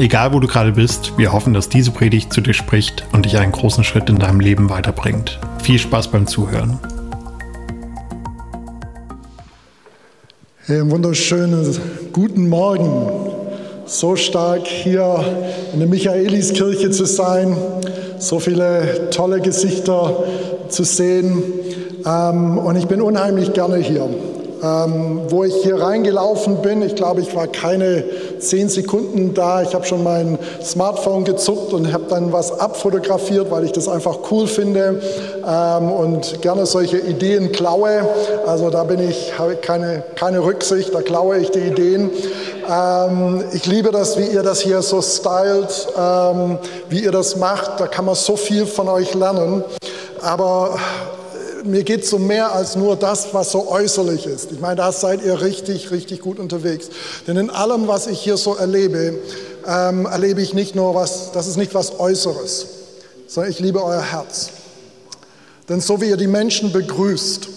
[0.00, 3.36] Egal wo du gerade bist, wir hoffen, dass diese Predigt zu dir spricht und dich
[3.36, 5.38] einen großen Schritt in deinem Leben weiterbringt.
[5.62, 6.78] Viel Spaß beim Zuhören.
[10.64, 11.78] Hey, wunderschönen
[12.14, 13.10] guten Morgen.
[13.84, 15.22] So stark hier
[15.74, 17.54] in der Michaeliskirche zu sein,
[18.18, 20.24] so viele tolle Gesichter
[20.70, 21.42] zu sehen.
[22.06, 24.08] Ähm, und ich bin unheimlich gerne hier.
[24.62, 28.04] Ähm, wo ich hier reingelaufen bin, ich glaube, ich war keine
[28.38, 29.62] zehn Sekunden da.
[29.62, 34.18] Ich habe schon mein Smartphone gezuckt und habe dann was abfotografiert, weil ich das einfach
[34.30, 35.00] cool finde
[35.46, 38.06] ähm, und gerne solche Ideen klaue.
[38.46, 42.10] Also da bin ich, habe keine, keine Rücksicht, da klaue ich die Ideen.
[42.70, 47.80] Ähm, ich liebe das, wie ihr das hier so stylt, ähm, wie ihr das macht.
[47.80, 49.64] Da kann man so viel von euch lernen.
[50.20, 50.78] Aber
[51.64, 54.52] mir geht es um mehr als nur das, was so äußerlich ist.
[54.52, 56.88] Ich meine, da seid ihr richtig, richtig gut unterwegs.
[57.26, 59.18] Denn in allem, was ich hier so erlebe,
[59.66, 62.66] ähm, erlebe ich nicht nur was, das ist nicht was Äußeres,
[63.26, 64.50] sondern ich liebe euer Herz.
[65.68, 67.48] Denn so wie ihr die Menschen begrüßt,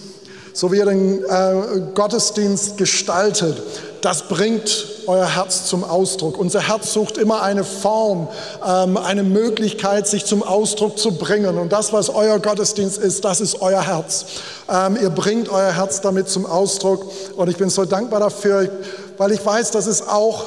[0.52, 3.62] so wie ihr den äh, Gottesdienst gestaltet,
[4.04, 6.38] das bringt euer Herz zum Ausdruck.
[6.38, 8.28] Unser Herz sucht immer eine Form,
[8.66, 11.56] ähm, eine Möglichkeit, sich zum Ausdruck zu bringen.
[11.56, 14.26] Und das, was euer Gottesdienst ist, das ist euer Herz.
[14.70, 17.10] Ähm, ihr bringt euer Herz damit zum Ausdruck.
[17.36, 18.68] Und ich bin so dankbar dafür,
[19.16, 20.44] weil ich weiß, das ist auch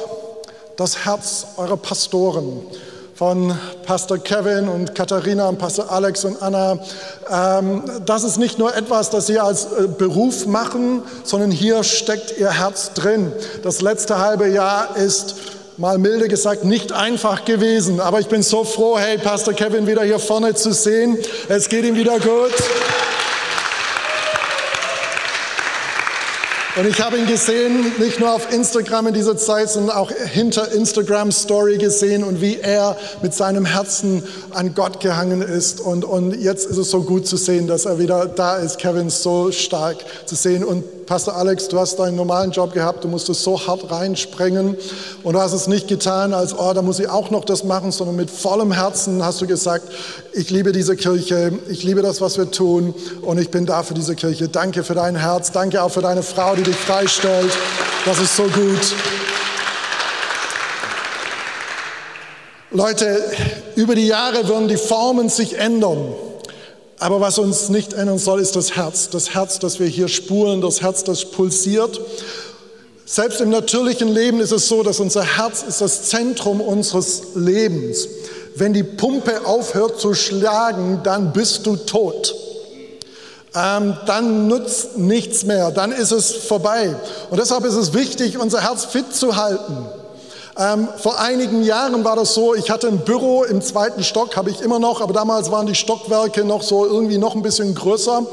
[0.76, 2.62] das Herz eurer Pastoren
[3.18, 6.78] von Pastor Kevin und Katharina und Pastor Alex und Anna.
[7.28, 12.38] Ähm, das ist nicht nur etwas, das sie als äh, Beruf machen, sondern hier steckt
[12.38, 13.32] ihr Herz drin.
[13.64, 15.34] Das letzte halbe Jahr ist
[15.78, 17.98] mal milde gesagt, nicht einfach gewesen.
[17.98, 21.18] Aber ich bin so froh, hey, Pastor Kevin wieder hier vorne zu sehen.
[21.48, 22.54] Es geht ihm wieder gut.
[26.78, 30.70] Und ich habe ihn gesehen, nicht nur auf Instagram in dieser Zeit, sondern auch hinter
[30.70, 34.22] Instagram Story gesehen und wie er mit seinem Herzen
[34.52, 35.80] an Gott gehangen ist.
[35.80, 39.10] Und, und jetzt ist es so gut zu sehen, dass er wieder da ist, Kevin,
[39.10, 39.96] so stark
[40.26, 40.62] zu sehen.
[40.62, 44.76] Und Pastor Alex, du hast deinen normalen Job gehabt, du musstest so hart reinspringen
[45.22, 47.92] und du hast es nicht getan, als, oh, da muss ich auch noch das machen,
[47.92, 49.88] sondern mit vollem Herzen hast du gesagt,
[50.34, 53.94] ich liebe diese Kirche, ich liebe das, was wir tun und ich bin da für
[53.94, 54.50] diese Kirche.
[54.50, 57.52] Danke für dein Herz, danke auch für deine Frau, die dich freistellt.
[58.04, 58.94] Das ist so gut.
[62.70, 63.18] Leute,
[63.76, 66.12] über die Jahre werden die Formen sich ändern.
[66.98, 69.08] Aber was uns nicht ändern soll, ist das Herz.
[69.10, 72.00] Das Herz, das wir hier spulen, das Herz, das pulsiert.
[73.04, 78.08] Selbst im natürlichen Leben ist es so, dass unser Herz ist das Zentrum unseres Lebens.
[78.56, 82.34] Wenn die Pumpe aufhört zu schlagen, dann bist du tot.
[83.54, 86.94] Ähm, dann nutzt nichts mehr, dann ist es vorbei.
[87.30, 89.86] Und deshalb ist es wichtig, unser Herz fit zu halten.
[90.60, 94.50] Ähm, vor einigen Jahren war das so, ich hatte ein Büro im zweiten Stock, habe
[94.50, 98.26] ich immer noch, aber damals waren die Stockwerke noch so irgendwie noch ein bisschen größer.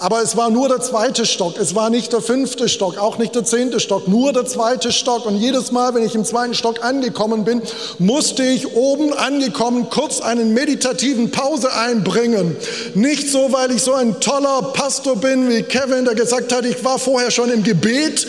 [0.00, 3.34] Aber es war nur der zweite Stock, es war nicht der fünfte Stock, auch nicht
[3.34, 5.26] der zehnte Stock, nur der zweite Stock.
[5.26, 7.60] Und jedes Mal, wenn ich im zweiten Stock angekommen bin,
[7.98, 12.56] musste ich oben angekommen kurz einen meditativen Pause einbringen.
[12.94, 16.82] Nicht so, weil ich so ein toller Pastor bin wie Kevin, der gesagt hat, ich
[16.82, 18.26] war vorher schon im Gebet,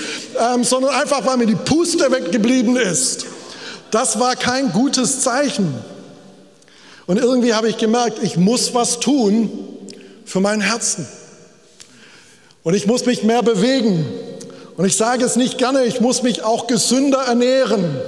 [0.53, 3.27] ähm, sondern einfach, weil mir die Puste weggeblieben ist.
[3.91, 5.73] Das war kein gutes Zeichen.
[7.07, 9.49] Und irgendwie habe ich gemerkt, ich muss was tun
[10.25, 11.07] für mein Herzen.
[12.63, 14.05] Und ich muss mich mehr bewegen.
[14.77, 17.99] Und ich sage es nicht gerne, ich muss mich auch gesünder ernähren.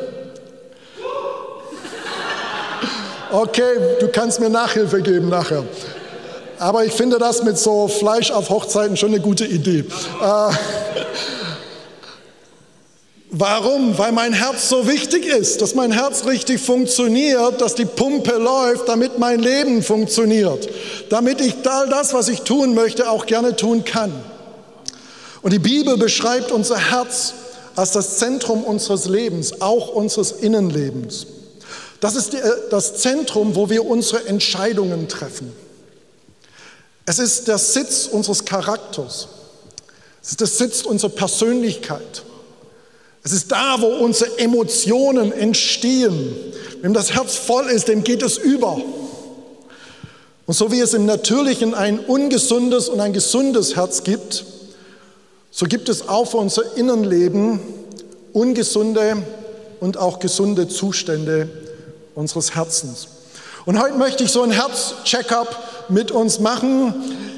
[3.32, 5.64] Okay, du kannst mir Nachhilfe geben nachher.
[6.60, 9.86] Aber ich finde das mit so Fleisch auf Hochzeiten schon eine gute Idee.
[10.22, 10.54] Äh,
[13.36, 13.98] Warum?
[13.98, 18.88] Weil mein Herz so wichtig ist, dass mein Herz richtig funktioniert, dass die Pumpe läuft,
[18.88, 20.70] damit mein Leben funktioniert,
[21.10, 24.14] damit ich all das, was ich tun möchte, auch gerne tun kann.
[25.44, 27.34] Und die Bibel beschreibt unser Herz
[27.76, 31.28] als das Zentrum unseres Lebens, auch unseres Innenlebens.
[32.00, 32.36] Das ist
[32.70, 35.54] das Zentrum, wo wir unsere Entscheidungen treffen.
[37.06, 39.28] Es ist der Sitz unseres Charakters.
[40.22, 42.24] Es ist der Sitz unserer Persönlichkeit.
[43.24, 46.36] Es ist da, wo unsere Emotionen entstehen.
[46.82, 48.82] Wenn das Herz voll ist, dem geht es über.
[50.46, 54.46] Und so wie es im Natürlichen ein ungesundes und ein gesundes Herz gibt,
[55.56, 57.60] so gibt es auch für unser Innenleben
[58.34, 59.18] ungesunde
[59.80, 61.48] und auch gesunde Zustände
[62.16, 63.08] unseres Herzens.
[63.66, 66.96] Und heute möchte ich so ein Herz-Check-up mit uns machen.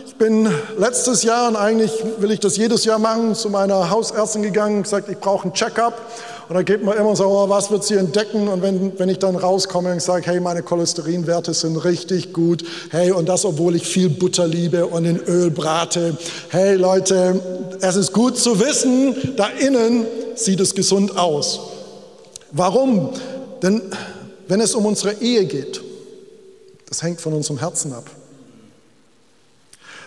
[0.08, 4.44] Ich bin letztes Jahr, und eigentlich will ich das jedes Jahr machen, zu meiner Hausärztin
[4.44, 6.02] gegangen gesagt, ich brauche ein Check-up.
[6.48, 8.48] Und da geht man immer so, oh, was wird sie entdecken?
[8.48, 12.64] Und wenn, wenn ich dann rauskomme und sage, hey, meine Cholesterinwerte sind richtig gut.
[12.92, 16.18] Hey, und das, obwohl ich viel Butter liebe und in Öl brate.
[16.50, 17.42] Hey, Leute,
[17.82, 20.06] es ist gut zu wissen, da innen
[20.36, 21.60] sieht es gesund aus.
[22.52, 23.10] Warum?
[23.64, 23.82] Denn
[24.48, 25.82] wenn es um unsere Ehe geht,
[26.88, 28.10] das hängt von unserem Herzen ab.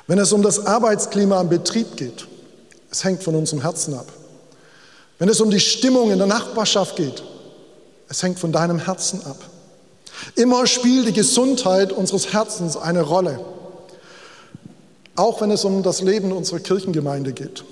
[0.06, 2.26] Wenn es um das Arbeitsklima im Betrieb geht,
[2.90, 4.06] es hängt von unserem Herzen ab.
[5.18, 7.22] Wenn es um die Stimmung in der Nachbarschaft geht,
[8.08, 9.38] es hängt von deinem Herzen ab.
[10.34, 13.40] Immer spielt die Gesundheit unseres Herzens eine Rolle.
[15.16, 17.64] Auch wenn es um das Leben unserer Kirchengemeinde geht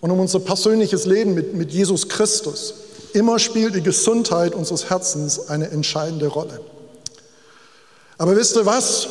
[0.00, 2.74] und um unser persönliches Leben mit, mit Jesus Christus.
[3.12, 6.60] Immer spielt die Gesundheit unseres Herzens eine entscheidende Rolle.
[8.16, 9.08] Aber wisst ihr was?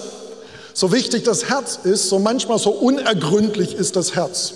[0.73, 4.53] So wichtig das Herz ist, so manchmal so unergründlich ist das Herz.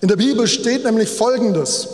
[0.00, 1.88] In der Bibel steht nämlich Folgendes.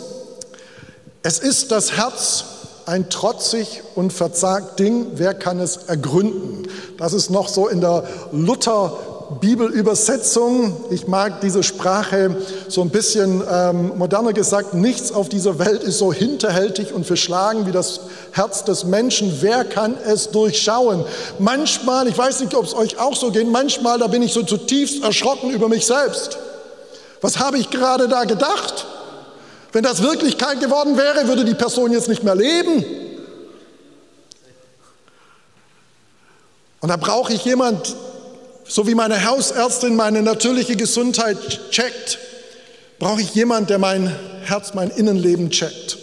[1.21, 2.45] Es ist das Herz
[2.85, 6.67] ein trotzig und verzagt Ding, wer kann es ergründen?
[6.97, 8.97] Das ist noch so in der Luther
[9.41, 10.77] Bibelübersetzung.
[10.91, 12.37] Ich mag diese Sprache
[12.69, 14.73] so ein bisschen ähm, moderner gesagt.
[14.73, 17.99] Nichts auf dieser Welt ist so hinterhältig und verschlagen wie das
[18.31, 19.39] Herz des Menschen.
[19.41, 21.03] Wer kann es durchschauen?
[21.37, 24.41] Manchmal, ich weiß nicht, ob es euch auch so geht, manchmal, da bin ich so
[24.41, 26.37] zutiefst erschrocken über mich selbst.
[27.19, 28.87] Was habe ich gerade da gedacht?
[29.71, 32.83] Wenn das Wirklichkeit geworden wäre, würde die Person jetzt nicht mehr leben.
[36.81, 37.95] Und da brauche ich jemand,
[38.67, 41.37] so wie meine Hausärztin meine natürliche Gesundheit
[41.71, 42.19] checkt,
[42.99, 45.97] brauche ich jemand, der mein Herz, mein Innenleben checkt.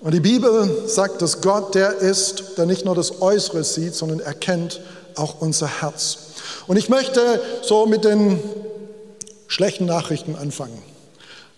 [0.00, 4.20] Und die Bibel sagt, dass Gott der ist, der nicht nur das Äußere sieht, sondern
[4.20, 4.80] erkennt
[5.14, 6.18] auch unser Herz.
[6.66, 8.40] Und ich möchte so mit den
[9.48, 10.82] schlechten Nachrichten anfangen.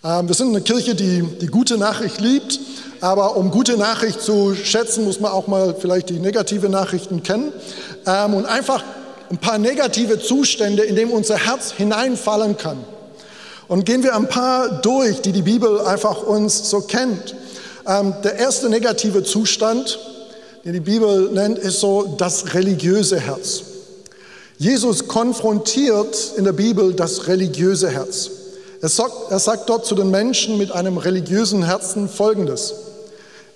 [0.05, 2.61] Ähm, wir sind eine Kirche, die die gute Nachricht liebt,
[3.01, 7.53] aber um gute Nachricht zu schätzen, muss man auch mal vielleicht die negative Nachrichten kennen
[8.07, 8.85] ähm, und einfach
[9.29, 12.79] ein paar negative Zustände, in denen unser Herz hineinfallen kann.
[13.67, 17.35] Und gehen wir ein paar durch, die die Bibel einfach uns so kennt.
[17.85, 19.99] Ähm, der erste negative Zustand,
[20.65, 23.63] den die Bibel nennt, ist so das religiöse Herz.
[24.59, 28.31] Jesus konfrontiert in der Bibel das religiöse Herz.
[28.81, 32.75] Er sagt, er sagt dort zu den Menschen mit einem religiösen Herzen Folgendes.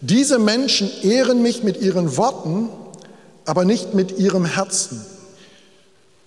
[0.01, 2.69] Diese Menschen ehren mich mit ihren Worten,
[3.45, 5.05] aber nicht mit ihrem Herzen.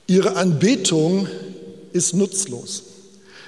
[0.08, 1.28] Ihre Anbetung
[1.92, 2.84] ist nutzlos.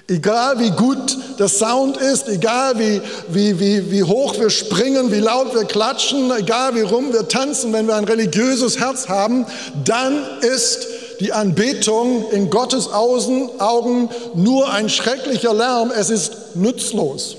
[0.10, 5.20] Egal wie gut der Sound ist, egal wie, wie, wie, wie hoch wir springen, wie
[5.20, 9.46] laut wir klatschen, egal wie rum wir tanzen, wenn wir ein religiöses Herz haben,
[9.84, 10.88] dann ist
[11.20, 17.38] die Anbetung in Gottes Augen nur ein schrecklicher Lärm, es ist nutzlos.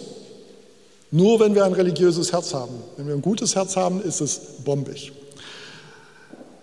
[1.10, 2.74] Nur wenn wir ein religiöses Herz haben.
[2.96, 5.12] Wenn wir ein gutes Herz haben, ist es bombig.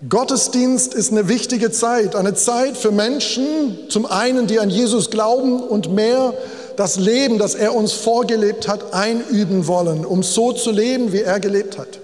[0.07, 5.63] Gottesdienst ist eine wichtige Zeit, eine Zeit für Menschen, zum einen, die an Jesus glauben
[5.63, 6.34] und mehr
[6.75, 11.39] das Leben, das er uns vorgelebt hat, einüben wollen, um so zu leben, wie er
[11.39, 12.00] gelebt hat.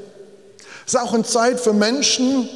[0.88, 2.50] Es ist auch eine Zeit für Menschen,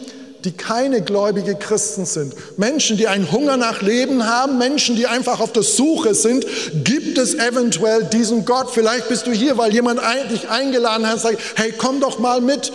[0.46, 2.34] die keine gläubige Christen sind.
[2.58, 6.46] Menschen, die einen Hunger nach Leben haben, Menschen, die einfach auf der Suche sind.
[6.84, 8.70] Gibt es eventuell diesen Gott?
[8.72, 10.00] Vielleicht bist du hier, weil jemand
[10.32, 12.72] dich eingeladen hat und sagt, hey, komm doch mal mit.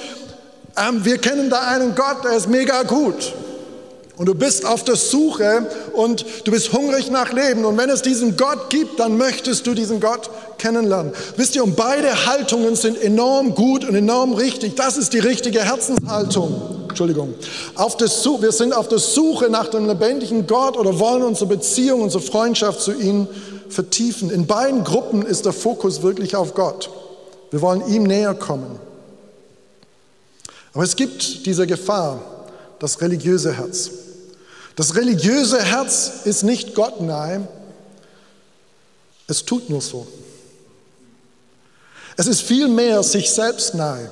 [0.76, 3.32] Ähm, wir kennen da einen Gott, der ist mega gut.
[4.20, 7.64] Und du bist auf der Suche und du bist hungrig nach Leben.
[7.64, 11.14] Und wenn es diesen Gott gibt, dann möchtest du diesen Gott kennenlernen.
[11.38, 14.76] Wisst ihr, und beide Haltungen sind enorm gut und enorm richtig.
[14.76, 16.84] Das ist die richtige Herzenshaltung.
[16.90, 17.32] Entschuldigung.
[17.76, 22.02] Auf der wir sind auf der Suche nach dem lebendigen Gott oder wollen unsere Beziehung,
[22.02, 23.26] unsere Freundschaft zu ihm
[23.70, 24.30] vertiefen.
[24.30, 26.90] In beiden Gruppen ist der Fokus wirklich auf Gott.
[27.50, 28.78] Wir wollen ihm näher kommen.
[30.74, 32.20] Aber es gibt diese Gefahr,
[32.78, 33.90] das religiöse Herz.
[34.80, 37.46] Das religiöse Herz ist nicht Gott nahe,
[39.26, 40.06] es tut nur so.
[42.16, 44.10] Es ist vielmehr sich selbst nahe.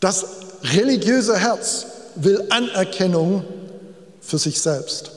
[0.00, 0.26] Das
[0.64, 3.44] religiöse Herz will Anerkennung
[4.20, 5.12] für sich selbst.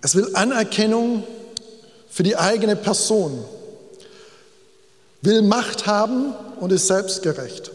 [0.00, 1.22] Es will Anerkennung
[2.10, 3.44] für die eigene Person,
[5.20, 7.71] will Macht haben und ist selbstgerecht.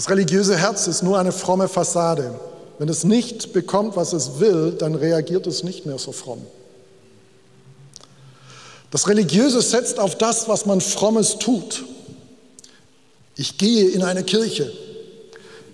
[0.00, 2.34] Das religiöse Herz ist nur eine fromme Fassade.
[2.78, 6.40] Wenn es nicht bekommt, was es will, dann reagiert es nicht mehr so fromm.
[8.90, 11.84] Das Religiöse setzt auf das, was man frommes tut.
[13.36, 14.72] Ich gehe in eine Kirche.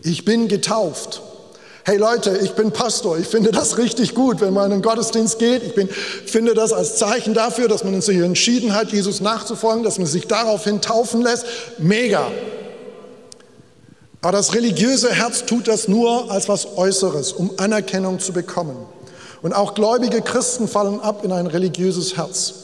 [0.02, 1.22] Ich bin getauft.
[1.84, 3.18] Hey Leute, ich bin Pastor.
[3.18, 5.62] Ich finde das richtig gut, wenn man in den Gottesdienst geht.
[5.62, 9.98] Ich bin, finde das als Zeichen dafür, dass man sich entschieden hat, Jesus nachzufolgen, dass
[9.98, 11.46] man sich daraufhin taufen lässt.
[11.78, 12.28] Mega.
[14.20, 18.76] Aber das religiöse Herz tut das nur als was Äußeres, um Anerkennung zu bekommen.
[19.42, 22.54] Und auch gläubige Christen fallen ab in ein religiöses Herz.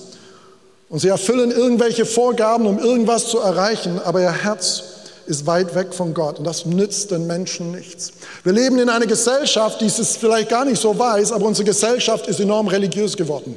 [0.88, 4.82] Und sie erfüllen irgendwelche Vorgaben, um irgendwas zu erreichen, aber ihr Herz
[5.26, 8.12] ist weit weg von Gott und das nützt den Menschen nichts.
[8.42, 12.26] Wir leben in einer Gesellschaft, die es vielleicht gar nicht so weiß, aber unsere Gesellschaft
[12.26, 13.56] ist enorm religiös geworden.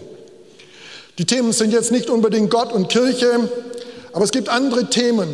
[1.17, 3.49] Die Themen sind jetzt nicht unbedingt Gott und Kirche,
[4.13, 5.27] aber es gibt andere Themen.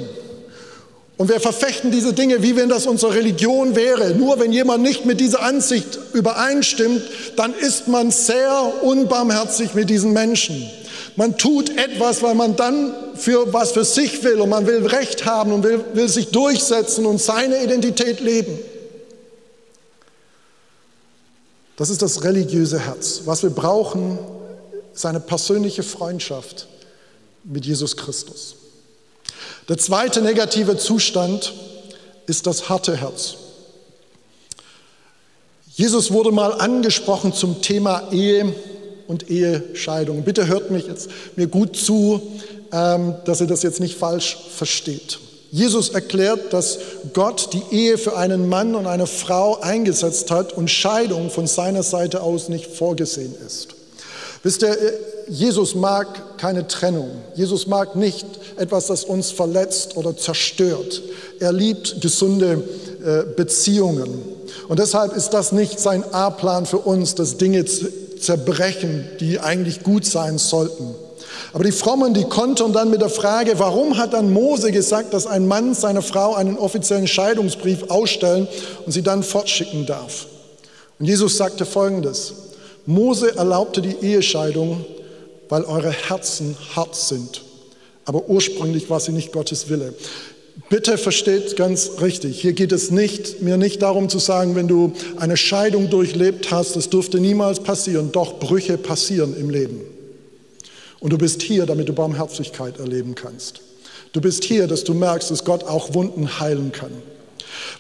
[1.18, 4.16] Und wir verfechten diese Dinge, wie wenn das unsere Religion wäre.
[4.16, 7.04] Nur wenn jemand nicht mit dieser Ansicht übereinstimmt,
[7.36, 10.68] dann ist man sehr unbarmherzig mit diesen Menschen.
[11.16, 15.26] Man tut etwas, weil man dann für was für sich will und man will Recht
[15.26, 18.58] haben und will, will sich durchsetzen und seine Identität leben.
[21.76, 23.22] Das ist das religiöse Herz.
[23.26, 24.18] Was wir brauchen,
[24.94, 26.68] ist eine persönliche Freundschaft
[27.44, 28.56] mit Jesus Christus.
[29.72, 31.54] Der zweite negative Zustand
[32.28, 33.36] ist das harte Herz.
[35.76, 38.54] Jesus wurde mal angesprochen zum Thema Ehe
[39.08, 40.24] und Ehescheidung.
[40.24, 42.22] Bitte hört mich jetzt mir gut zu,
[42.74, 45.20] ähm, dass ihr das jetzt nicht falsch versteht.
[45.52, 46.78] Jesus erklärt, dass
[47.14, 51.84] Gott die Ehe für einen Mann und eine Frau eingesetzt hat und Scheidung von seiner
[51.84, 53.70] Seite aus nicht vorgesehen ist.
[54.44, 54.78] Wisst ihr,
[55.32, 57.10] Jesus mag keine Trennung.
[57.36, 58.26] Jesus mag nicht
[58.58, 61.02] etwas, das uns verletzt oder zerstört.
[61.40, 62.62] Er liebt gesunde
[63.02, 64.10] äh, Beziehungen.
[64.68, 70.06] Und deshalb ist das nicht sein A-Plan für uns, dass Dinge zerbrechen, die eigentlich gut
[70.06, 70.96] sein sollten.
[71.54, 75.28] Aber die Frommen, die kontern dann mit der Frage, warum hat dann Mose gesagt, dass
[75.28, 78.50] ein Mann seiner Frau einen offiziellen Scheidungsbrief ausstellen
[78.86, 80.28] und sie dann fortschicken darf?
[81.00, 82.34] Und Jesus sagte Folgendes,
[82.86, 84.84] Mose erlaubte die Ehescheidung,
[85.52, 87.44] weil eure Herzen hart sind.
[88.06, 89.94] Aber ursprünglich war sie nicht Gottes Wille.
[90.70, 94.94] Bitte versteht ganz richtig, hier geht es nicht, mir nicht darum zu sagen, wenn du
[95.18, 99.82] eine Scheidung durchlebt hast, das dürfte niemals passieren, doch Brüche passieren im Leben.
[101.02, 103.60] Und du bist hier, damit du Barmherzigkeit erleben kannst.
[104.14, 106.92] Du bist hier, dass du merkst, dass Gott auch Wunden heilen kann.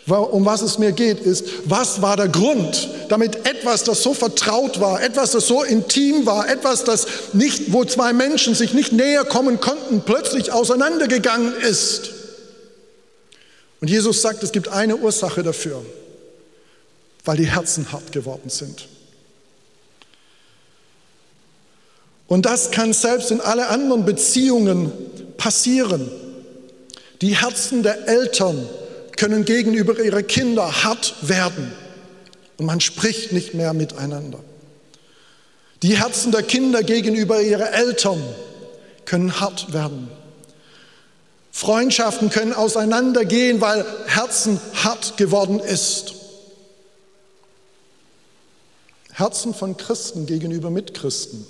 [0.08, 4.80] Um was es mir geht, ist, was war der Grund, damit etwas, das so vertraut
[4.80, 9.24] war, etwas, das so intim war, etwas, das nicht, wo zwei Menschen sich nicht näher
[9.26, 12.12] kommen konnten, plötzlich auseinandergegangen ist.
[13.80, 15.84] Und Jesus sagt, es gibt eine Ursache dafür,
[17.26, 18.88] weil die Herzen hart geworden sind.
[22.28, 24.92] Und das kann selbst in alle anderen Beziehungen
[25.36, 26.10] passieren.
[27.22, 28.70] Die Herzen der Eltern
[29.22, 31.72] können gegenüber ihren Kindern hart werden
[32.58, 34.40] und man spricht nicht mehr miteinander.
[35.84, 38.20] Die Herzen der Kinder gegenüber ihren Eltern
[39.06, 40.10] können hart werden.
[41.52, 46.16] Freundschaften können auseinandergehen, weil Herzen hart geworden ist.
[49.12, 51.46] Herzen von Christen gegenüber Mitchristen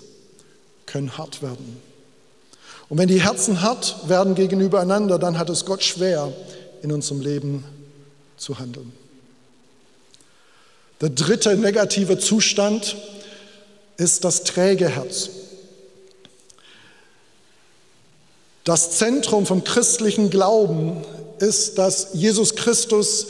[0.88, 1.82] können hart werden.
[2.90, 6.34] Und wenn die Herzen hart werden gegenüber einander, dann hat es Gott schwer,
[6.82, 7.64] in unserem Leben
[8.38, 8.92] zu handeln.
[11.02, 12.96] Der dritte negative Zustand
[13.98, 15.30] ist das träge Herz.
[18.64, 21.04] Das Zentrum vom christlichen Glauben
[21.40, 23.28] ist, dass Jesus Christus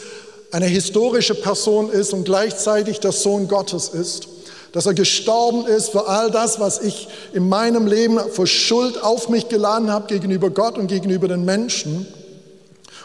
[0.51, 4.27] eine historische Person ist und gleichzeitig der Sohn Gottes ist,
[4.73, 9.29] dass er gestorben ist für all das, was ich in meinem Leben für Schuld auf
[9.29, 12.05] mich geladen habe gegenüber Gott und gegenüber den Menschen.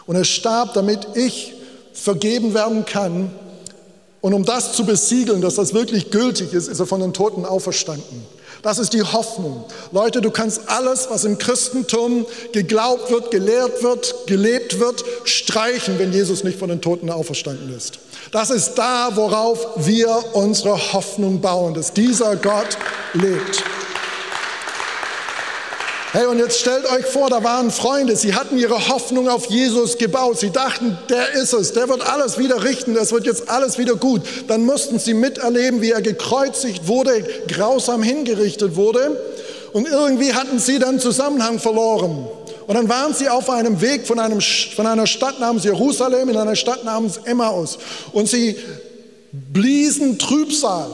[0.07, 1.53] Und er starb, damit ich
[1.93, 3.31] vergeben werden kann.
[4.21, 7.45] Und um das zu besiegeln, dass das wirklich gültig ist, ist er von den Toten
[7.45, 8.25] auferstanden.
[8.63, 9.65] Das ist die Hoffnung.
[9.91, 16.11] Leute, du kannst alles, was im Christentum geglaubt wird, gelehrt wird, gelebt wird, streichen, wenn
[16.11, 17.99] Jesus nicht von den Toten auferstanden ist.
[18.31, 22.77] Das ist da, worauf wir unsere Hoffnung bauen, dass dieser Gott
[23.13, 23.63] lebt.
[26.17, 29.99] Hey, und jetzt stellt euch vor, da waren Freunde, sie hatten ihre Hoffnung auf Jesus
[29.99, 30.39] gebaut.
[30.39, 33.95] Sie dachten, der ist es, der wird alles wieder richten, das wird jetzt alles wieder
[33.95, 34.23] gut.
[34.47, 39.15] Dann mussten sie miterleben, wie er gekreuzigt wurde, grausam hingerichtet wurde.
[39.73, 42.27] Und irgendwie hatten sie dann Zusammenhang verloren.
[42.65, 46.37] Und dann waren sie auf einem Weg von, einem, von einer Stadt namens Jerusalem in
[46.37, 47.77] einer Stadt namens Emmaus.
[48.11, 48.55] Und sie
[49.31, 50.89] bliesen Trübsal,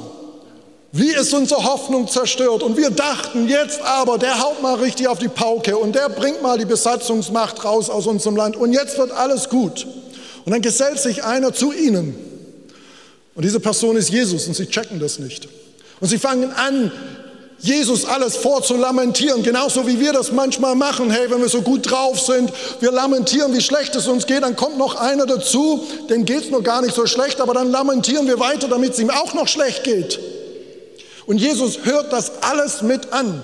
[0.95, 2.61] wie es unsere Hoffnung zerstört.
[2.61, 6.43] Und wir dachten, jetzt aber, der haut mal richtig auf die Pauke und der bringt
[6.43, 8.55] mal die Besatzungsmacht raus aus unserem Land.
[8.55, 9.87] Und jetzt wird alles gut.
[10.45, 12.15] Und dann gesellt sich einer zu ihnen.
[13.33, 15.47] Und diese Person ist Jesus und sie checken das nicht.
[15.99, 16.91] Und sie fangen an,
[17.57, 21.09] Jesus alles vorzulamentieren, genauso wie wir das manchmal machen.
[21.09, 24.55] Hey, wenn wir so gut drauf sind, wir lamentieren, wie schlecht es uns geht, dann
[24.55, 28.27] kommt noch einer dazu, dem geht es noch gar nicht so schlecht, aber dann lamentieren
[28.27, 30.19] wir weiter, damit es ihm auch noch schlecht geht.
[31.25, 33.41] Und Jesus hört das alles mit an.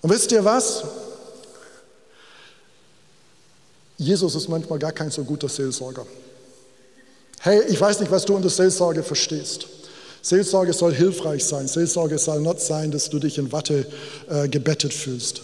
[0.00, 0.84] Und wisst ihr was?
[3.96, 6.06] Jesus ist manchmal gar kein so guter Seelsorger.
[7.40, 9.66] Hey, ich weiß nicht, was du unter Seelsorge verstehst.
[10.22, 11.66] Seelsorge soll hilfreich sein.
[11.66, 13.86] Seelsorge soll nicht sein, dass du dich in Watte
[14.28, 15.42] äh, gebettet fühlst.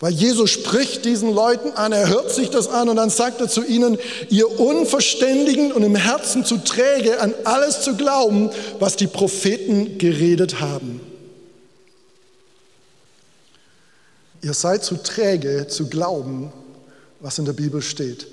[0.00, 3.48] Weil Jesus spricht diesen Leuten an, er hört sich das an und dann sagt er
[3.48, 3.98] zu ihnen,
[4.30, 10.60] ihr Unverständigen und im Herzen zu träge, an alles zu glauben, was die Propheten geredet
[10.60, 11.02] haben.
[14.40, 16.50] Ihr seid zu träge zu glauben,
[17.20, 18.26] was in der Bibel steht.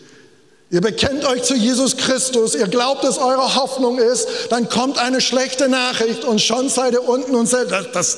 [0.69, 5.19] Ihr bekennt euch zu Jesus Christus, ihr glaubt, dass eure Hoffnung ist, dann kommt eine
[5.19, 8.17] schlechte Nachricht und schon seid ihr unten und sagt, das, das,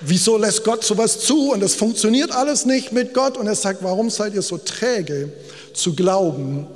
[0.00, 1.52] wieso lässt Gott sowas zu?
[1.52, 3.36] Und das funktioniert alles nicht mit Gott.
[3.36, 5.32] Und er sagt, warum seid ihr so träge
[5.74, 6.66] zu glauben,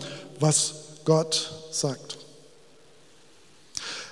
[0.41, 0.75] was
[1.05, 2.17] Gott sagt?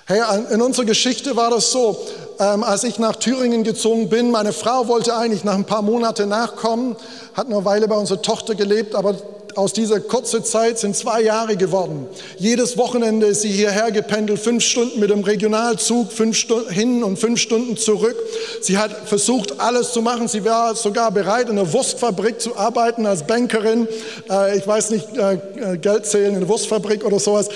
[0.05, 1.97] Hey, in unserer Geschichte war das so,
[2.39, 6.27] ähm, als ich nach Thüringen gezogen bin, meine Frau wollte eigentlich nach ein paar Monaten
[6.27, 6.97] nachkommen,
[7.33, 9.15] hat eine Weile bei unserer Tochter gelebt, aber
[9.55, 12.07] aus dieser kurzen Zeit sind zwei Jahre geworden.
[12.37, 17.17] Jedes Wochenende ist sie hierher gependelt, fünf Stunden mit dem Regionalzug, fünf Stunden hin und
[17.17, 18.15] fünf Stunden zurück.
[18.61, 20.27] Sie hat versucht, alles zu machen.
[20.27, 23.87] Sie war sogar bereit, in einer Wurstfabrik zu arbeiten als Bankerin.
[24.29, 27.49] Äh, ich weiß nicht, äh, äh Geld zählen in einer Wurstfabrik oder sowas.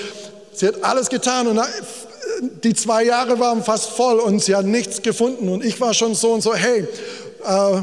[0.53, 1.59] Sie hat alles getan und
[2.63, 5.49] die zwei Jahre waren fast voll und sie hat nichts gefunden.
[5.49, 6.87] Und ich war schon so und so, hey, äh,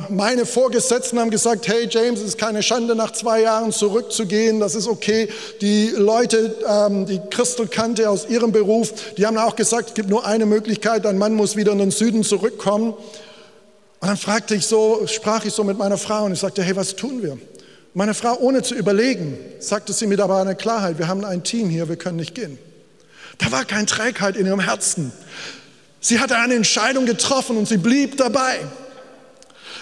[0.08, 4.74] meine Vorgesetzten haben gesagt, hey James, es ist keine Schande, nach zwei Jahren zurückzugehen, das
[4.74, 5.28] ist okay.
[5.60, 10.08] Die Leute, ähm, die Christel kannte aus ihrem Beruf, die haben auch gesagt, es gibt
[10.08, 12.92] nur eine Möglichkeit, dein Mann muss wieder in den Süden zurückkommen.
[12.92, 16.74] Und dann fragte ich so, sprach ich so mit meiner Frau und ich sagte, hey,
[16.74, 17.38] was tun wir?
[17.94, 21.68] Meine Frau, ohne zu überlegen, sagte sie mit aber einer Klarheit, wir haben ein Team
[21.68, 22.58] hier, wir können nicht gehen.
[23.38, 25.12] Da war keine Trägheit in ihrem Herzen.
[26.00, 28.58] Sie hatte eine Entscheidung getroffen und sie blieb dabei.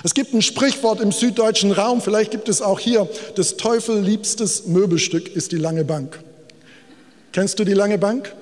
[0.03, 4.67] Es gibt ein Sprichwort im süddeutschen Raum, vielleicht gibt es auch hier, das Teufel liebstes
[4.67, 6.19] Möbelstück ist die lange Bank.
[7.33, 8.35] Kennst du die lange Bank?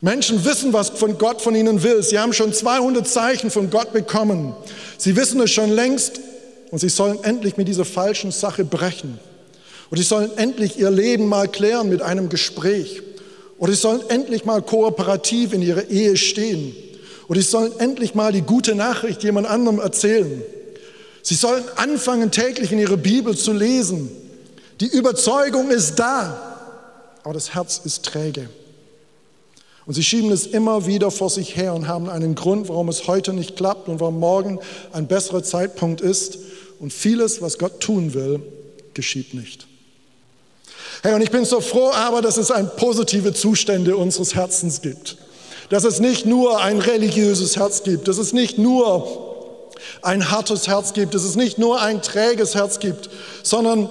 [0.00, 2.02] Menschen wissen, was von Gott von ihnen will.
[2.02, 4.54] Sie haben schon 200 Zeichen von Gott bekommen.
[4.98, 6.20] Sie wissen es schon längst
[6.70, 9.18] und sie sollen endlich mit dieser falschen Sache brechen.
[9.90, 13.02] Und sie sollen endlich ihr Leben mal klären mit einem Gespräch.
[13.58, 16.74] Oder sie sollen endlich mal kooperativ in ihrer Ehe stehen.
[17.28, 20.42] Und sie sollen endlich mal die gute Nachricht jemand anderem erzählen.
[21.22, 24.10] Sie sollen anfangen, täglich in ihre Bibel zu lesen.
[24.80, 26.56] Die Überzeugung ist da,
[27.24, 28.48] aber das Herz ist träge.
[29.86, 33.06] Und sie schieben es immer wieder vor sich her und haben einen Grund, warum es
[33.08, 34.60] heute nicht klappt und warum morgen
[34.92, 36.38] ein besserer Zeitpunkt ist.
[36.78, 38.40] Und vieles, was Gott tun will,
[38.94, 39.66] geschieht nicht.
[41.02, 45.16] Hey, und ich bin so froh aber, dass es ein positive Zustände unseres Herzens gibt
[45.68, 49.26] dass es nicht nur ein religiöses Herz gibt, dass es nicht nur
[50.02, 53.10] ein hartes Herz gibt, dass es nicht nur ein träges Herz gibt,
[53.42, 53.88] sondern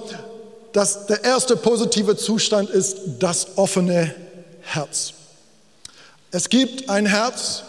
[0.72, 4.14] dass der erste positive Zustand ist das offene
[4.60, 5.12] Herz.
[6.30, 7.62] Es gibt ein Herz,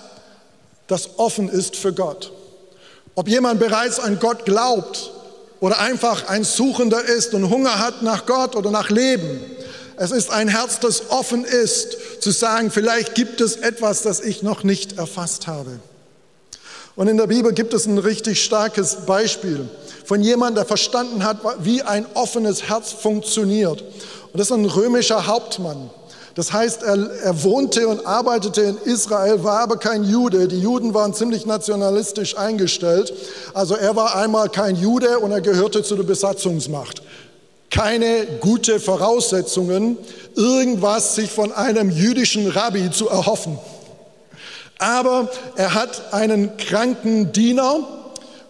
[0.87, 2.31] das offen ist für Gott.
[3.15, 5.11] Ob jemand bereits an Gott glaubt
[5.59, 9.39] oder einfach ein Suchender ist und Hunger hat nach Gott oder nach Leben,
[9.97, 14.43] es ist ein Herz, das offen ist, zu sagen, vielleicht gibt es etwas, das ich
[14.43, 15.79] noch nicht erfasst habe.
[16.95, 19.67] Und in der Bibel gibt es ein richtig starkes Beispiel
[20.05, 23.81] von jemandem, der verstanden hat, wie ein offenes Herz funktioniert.
[23.81, 25.89] Und das ist ein römischer Hauptmann.
[26.35, 30.47] Das heißt, er, er, wohnte und arbeitete in Israel, war aber kein Jude.
[30.47, 33.11] Die Juden waren ziemlich nationalistisch eingestellt.
[33.55, 37.01] Also er war einmal kein Jude und er gehörte zu der Besatzungsmacht
[37.69, 39.97] keine gute Voraussetzungen,
[40.35, 43.57] irgendwas sich von einem jüdischen Rabbi zu erhoffen.
[44.79, 47.79] Aber er hat einen kranken Diener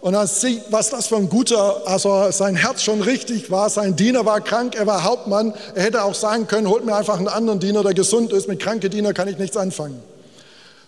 [0.00, 3.68] und er sieht, was das für ein guter, also sein Herz schon richtig war.
[3.70, 5.54] Sein Diener war krank, er war Hauptmann.
[5.74, 8.46] Er hätte auch sagen können, holt mir einfach einen anderen Diener, der gesund ist.
[8.46, 10.00] Mit kranken Diener kann ich nichts anfangen.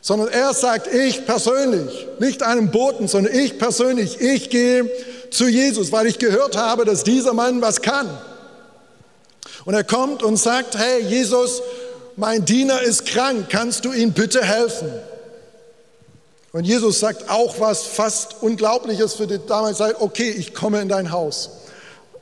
[0.01, 4.91] Sondern er sagt, ich persönlich, nicht einem Boten, sondern ich persönlich, ich gehe
[5.31, 8.09] zu Jesus, weil ich gehört habe, dass dieser Mann was kann.
[9.65, 11.63] Und er kommt und sagt, hey Jesus,
[12.17, 14.91] mein Diener ist krank, kannst du ihm bitte helfen?
[16.53, 20.89] Und Jesus sagt auch was fast Unglaubliches für die damalige Zeit, okay, ich komme in
[20.89, 21.51] dein Haus.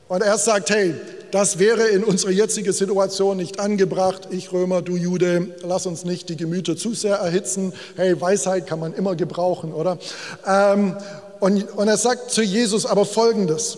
[0.07, 0.93] Und er sagt, hey,
[1.31, 4.29] das wäre in unserer jetzigen Situation nicht angebracht.
[4.31, 7.73] Ich Römer, du Jude, lass uns nicht die Gemüter zu sehr erhitzen.
[7.95, 9.97] Hey, Weisheit kann man immer gebrauchen, oder?
[10.45, 10.97] Ähm,
[11.39, 13.77] und, und er sagt zu Jesus aber Folgendes.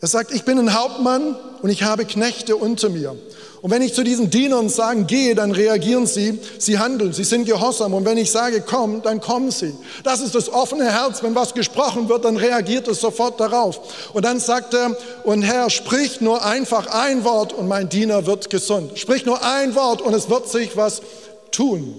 [0.00, 3.16] Er sagt, ich bin ein Hauptmann und ich habe Knechte unter mir.
[3.66, 7.46] Und wenn ich zu diesen Dienern sagen, gehe, dann reagieren sie, sie handeln, sie sind
[7.46, 7.94] gehorsam.
[7.94, 9.74] Und wenn ich sage, komm, dann kommen sie.
[10.04, 11.20] Das ist das offene Herz.
[11.24, 13.80] Wenn was gesprochen wird, dann reagiert es sofort darauf.
[14.12, 18.50] Und dann sagt er, und Herr, sprich nur einfach ein Wort und mein Diener wird
[18.50, 18.96] gesund.
[19.00, 21.02] Sprich nur ein Wort und es wird sich was
[21.50, 21.92] tun.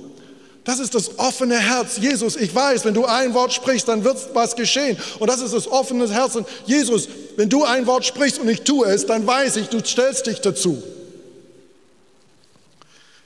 [0.63, 1.97] Das ist das offene Herz.
[1.97, 4.97] Jesus, ich weiß, wenn du ein Wort sprichst, dann wird was geschehen.
[5.19, 6.37] Und das ist das offene Herz.
[6.37, 9.83] Und Jesus, wenn du ein Wort sprichst und ich tue es, dann weiß ich, du
[9.83, 10.81] stellst dich dazu.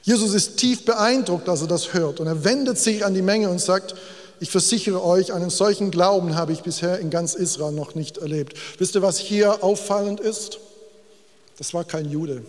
[0.03, 2.19] Jesus ist tief beeindruckt, als er das hört.
[2.19, 3.95] Und er wendet sich an die Menge und sagt,
[4.39, 8.55] ich versichere euch, einen solchen Glauben habe ich bisher in ganz Israel noch nicht erlebt.
[8.79, 10.59] Wisst ihr, was hier auffallend ist?
[11.59, 12.43] Das war kein Jude.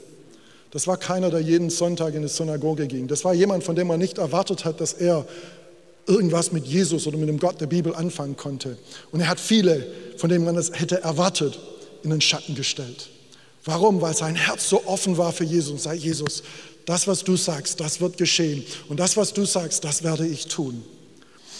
[0.71, 3.09] Das war keiner, der jeden Sonntag in die Synagoge ging.
[3.09, 5.27] Das war jemand, von dem man nicht erwartet hat, dass er
[6.07, 8.79] irgendwas mit Jesus oder mit dem Gott der Bibel anfangen konnte.
[9.13, 9.87] Und er hat viele,
[10.17, 11.59] von denen man das hätte erwartet,
[12.03, 13.11] in den Schatten gestellt.
[13.67, 14.01] Warum?
[14.01, 16.43] Weil sein Herz so offen war für Jesus und sagt, Jesus,
[16.87, 18.65] das, was du sagst, das wird geschehen.
[18.89, 20.85] Und das, was du sagst, das werde ich tun.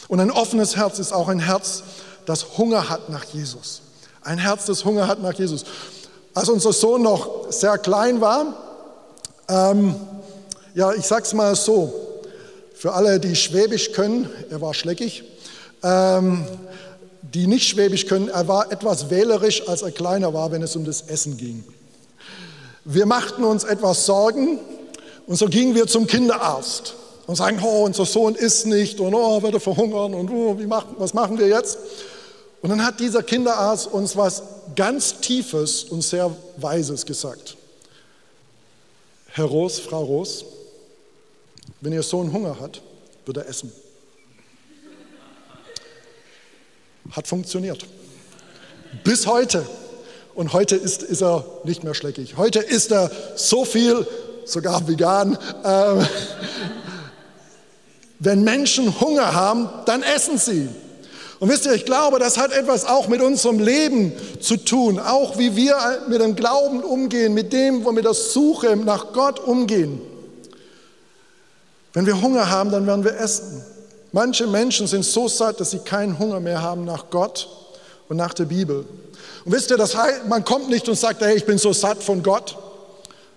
[0.09, 1.83] Und ein offenes Herz ist auch ein Herz,
[2.27, 3.83] das Hunger hat nach Jesus.
[4.23, 5.65] Ein Herz, das Hunger hat nach Jesus.
[6.35, 8.55] Als unser Sohn noch sehr klein war,
[9.49, 9.95] ähm,
[10.75, 11.93] ja, ich sag's mal so,
[12.75, 15.25] für alle, die Schwäbisch können, er war schleckig,
[15.83, 16.45] ähm,
[17.23, 20.85] die nicht Schwäbisch können, er war etwas wählerisch, als er kleiner war, wenn es um
[20.85, 21.65] das Essen ging.
[22.85, 24.59] Wir machten uns etwas Sorgen,
[25.27, 26.95] und so gingen wir zum Kinderarzt
[27.27, 30.67] und sagen, oh, unser Sohn isst nicht und oh, wird er verhungern und oh, wie
[30.67, 31.79] machen, was machen wir jetzt?
[32.61, 34.43] Und dann hat dieser Kinderarzt uns was
[34.77, 37.57] ganz Tiefes und sehr Weises gesagt.
[39.27, 40.45] Herr Roos, Frau Roos,
[41.81, 42.81] wenn Ihr Sohn Hunger hat,
[43.25, 43.73] wird er essen.
[47.11, 47.85] Hat funktioniert.
[49.05, 49.67] Bis heute.
[50.35, 52.37] Und heute ist, ist er nicht mehr schleckig.
[52.37, 54.07] Heute isst er so viel,
[54.45, 55.39] sogar vegan.
[55.65, 56.07] Ähm,
[58.19, 60.69] wenn Menschen Hunger haben, dann essen sie.
[61.41, 65.39] Und wisst ihr, ich glaube, das hat etwas auch mit unserem Leben zu tun, auch
[65.39, 65.77] wie wir
[66.09, 70.01] mit dem Glauben umgehen, mit dem, wo wir das Suche nach Gott umgehen.
[71.95, 73.61] Wenn wir Hunger haben, dann werden wir essen.
[74.13, 77.49] Manche Menschen sind so satt, dass sie keinen Hunger mehr haben nach Gott
[78.09, 78.85] und nach der Bibel.
[79.45, 82.03] Und wisst ihr, das heißt, man kommt nicht und sagt, hey, ich bin so satt
[82.03, 82.57] von Gott.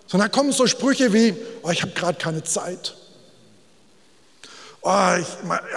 [0.08, 2.96] Sondern da kommen so Sprüche wie, oh, ich habe gerade keine Zeit.
[4.82, 5.28] Oh, ich,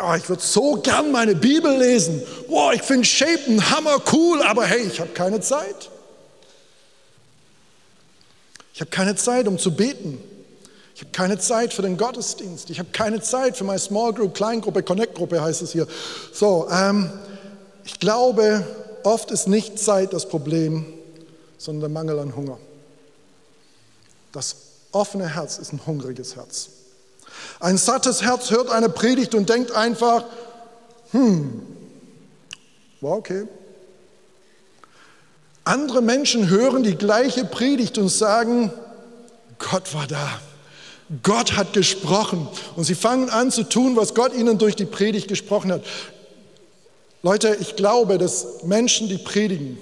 [0.02, 2.22] oh, ich würde so gern meine Bibel lesen.
[2.48, 5.90] Oh, ich finde Shapen hammer cool, aber hey, ich habe keine Zeit.
[8.74, 10.22] Ich habe keine Zeit, um zu beten.
[10.94, 12.70] Ich habe keine Zeit für den Gottesdienst.
[12.70, 15.86] Ich habe keine Zeit für meine Small Group, Kleingruppe, Connect-Gruppe heißt es hier.
[16.32, 17.10] So, ähm,
[17.84, 18.66] ich glaube,
[19.04, 20.84] oft ist nicht Zeit das Problem,
[21.56, 22.58] sondern der Mangel an Hunger.
[24.38, 24.54] Das
[24.92, 26.68] offene Herz ist ein hungriges Herz.
[27.58, 30.26] Ein sattes Herz hört eine Predigt und denkt einfach,
[31.10, 31.60] hm,
[33.00, 33.48] war okay.
[35.64, 38.70] Andere Menschen hören die gleiche Predigt und sagen,
[39.58, 40.40] Gott war da.
[41.24, 42.46] Gott hat gesprochen.
[42.76, 45.82] Und sie fangen an zu tun, was Gott ihnen durch die Predigt gesprochen hat.
[47.24, 49.78] Leute, ich glaube, dass Menschen, die predigen,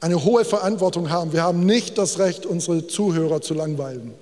[0.00, 1.32] eine hohe Verantwortung haben.
[1.32, 4.14] Wir haben nicht das Recht, unsere Zuhörer zu langweilen,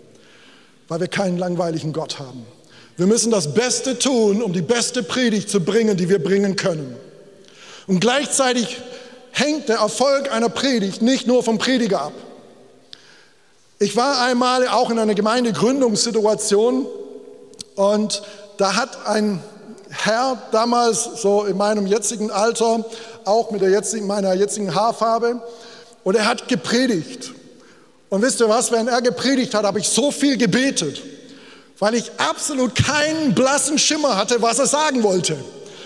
[0.89, 2.47] weil wir keinen langweiligen Gott haben.
[2.97, 6.97] Wir müssen das Beste tun, um die beste Predigt zu bringen, die wir bringen können.
[7.87, 8.81] Und gleichzeitig
[9.33, 12.13] hängt der Erfolg einer Predigt nicht nur vom Prediger ab.
[13.79, 16.87] Ich war einmal auch in einer Gemeindegründungssituation
[17.75, 18.23] und
[18.57, 19.43] da hat ein
[19.91, 22.85] Herr damals so in meinem jetzigen Alter,
[23.27, 25.41] auch mit der jetzigen, meiner jetzigen Haarfarbe,
[26.05, 27.33] und er hat gepredigt.
[28.09, 31.03] Und wisst ihr was, wenn er gepredigt hat, habe ich so viel gebetet,
[31.79, 35.37] weil ich absolut keinen blassen Schimmer hatte, was er sagen wollte.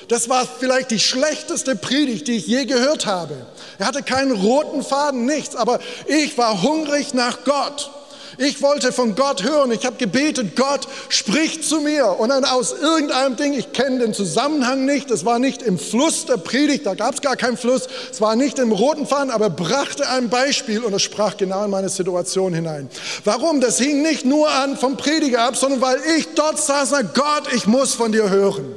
[0.08, 3.34] Das war vielleicht die schlechteste Predigt, die ich je gehört habe.
[3.78, 7.90] Er hatte keinen roten Faden, nichts, aber ich war hungrig nach Gott.
[8.38, 9.70] Ich wollte von Gott hören.
[9.72, 12.18] Ich habe gebetet, Gott, sprich zu mir.
[12.18, 16.26] Und dann aus irgendeinem Ding, ich kenne den Zusammenhang nicht, es war nicht im Fluss
[16.26, 19.50] der Predigt, da gab es gar keinen Fluss, es war nicht im roten Faden, aber
[19.50, 22.88] brachte ein Beispiel und es sprach genau in meine Situation hinein.
[23.24, 23.60] Warum?
[23.60, 27.52] Das hing nicht nur an vom Prediger ab, sondern weil ich dort saß und Gott,
[27.54, 28.74] ich muss von dir hören.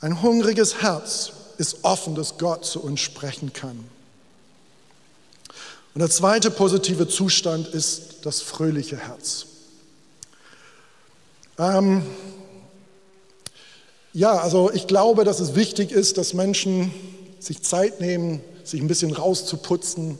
[0.00, 3.93] Ein hungriges Herz ist offen, dass Gott zu uns sprechen kann.
[5.94, 9.46] Und der zweite positive Zustand ist das fröhliche Herz.
[11.56, 12.02] Ähm,
[14.12, 16.92] ja, also ich glaube, dass es wichtig ist, dass Menschen
[17.38, 20.18] sich Zeit nehmen, sich ein bisschen rauszuputzen,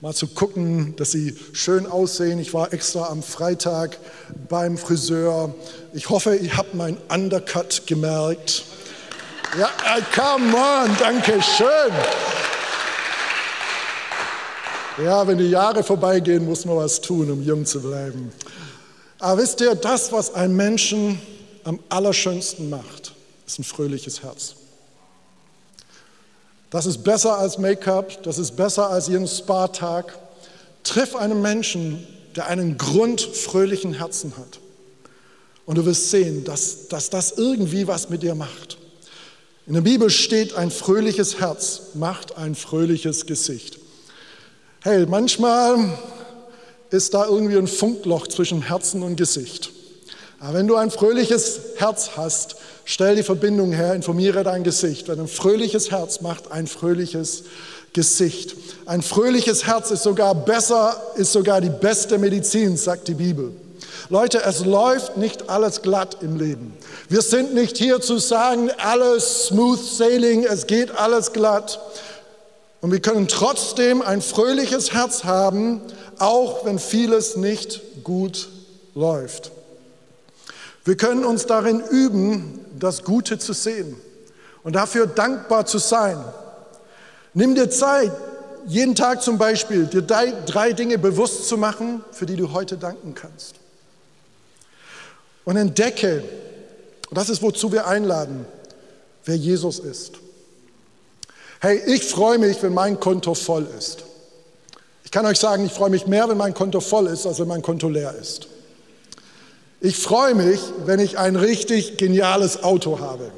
[0.00, 2.38] mal zu gucken, dass sie schön aussehen.
[2.38, 3.98] Ich war extra am Freitag
[4.48, 5.52] beim Friseur.
[5.92, 8.64] Ich hoffe, ihr habt meinen Undercut gemerkt.
[9.58, 11.92] Ja, äh, come on, danke schön.
[15.02, 18.32] Ja, wenn die Jahre vorbeigehen, muss man was tun, um jung zu bleiben.
[19.18, 21.20] Aber wisst ihr, das, was einen Menschen
[21.64, 23.12] am allerschönsten macht,
[23.46, 24.54] ist ein fröhliches Herz.
[26.70, 30.18] Das ist besser als Make-up, das ist besser als jeden Spa-Tag.
[30.82, 34.60] Triff einen Menschen, der einen grundfröhlichen Herzen hat.
[35.66, 38.78] Und du wirst sehen, dass, dass das irgendwie was mit dir macht.
[39.66, 43.78] In der Bibel steht, ein fröhliches Herz macht ein fröhliches Gesicht.
[44.82, 45.78] Hey, manchmal
[46.90, 49.70] ist da irgendwie ein Funkloch zwischen Herzen und Gesicht.
[50.38, 55.08] Aber wenn du ein fröhliches Herz hast, stell die Verbindung her, informiere dein Gesicht.
[55.08, 57.44] Denn ein fröhliches Herz macht ein fröhliches
[57.94, 58.54] Gesicht.
[58.84, 63.52] Ein fröhliches Herz ist sogar besser, ist sogar die beste Medizin, sagt die Bibel.
[64.08, 66.74] Leute, es läuft nicht alles glatt im Leben.
[67.08, 71.80] Wir sind nicht hier zu sagen, alles smooth sailing, es geht alles glatt.
[72.80, 75.80] Und wir können trotzdem ein fröhliches Herz haben,
[76.18, 78.48] auch wenn vieles nicht gut
[78.94, 79.50] läuft.
[80.84, 83.96] Wir können uns darin üben, das Gute zu sehen
[84.62, 86.22] und dafür dankbar zu sein.
[87.34, 88.12] Nimm dir Zeit,
[88.66, 93.14] jeden Tag zum Beispiel, dir drei Dinge bewusst zu machen, für die du heute danken
[93.14, 93.56] kannst.
[95.44, 96.22] Und entdecke,
[97.08, 98.46] und das ist, wozu wir einladen,
[99.24, 100.14] wer Jesus ist.
[101.66, 104.04] Hey, ich freue mich, wenn mein Konto voll ist.
[105.02, 107.48] Ich kann euch sagen, ich freue mich mehr, wenn mein Konto voll ist, als wenn
[107.48, 108.46] mein Konto leer ist.
[109.80, 113.32] Ich freue mich, wenn ich ein richtig geniales Auto habe.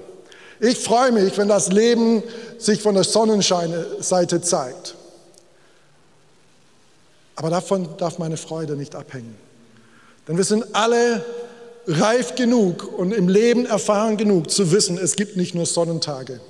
[0.61, 2.23] Ich freue mich, wenn das Leben
[2.59, 4.95] sich von der Sonnenscheinseite zeigt.
[7.35, 9.39] Aber davon darf meine Freude nicht abhängen.
[10.29, 11.25] Denn wir sind alle
[11.87, 16.43] reif genug und im Leben erfahren genug zu wissen, es gibt nicht nur Sonnentage.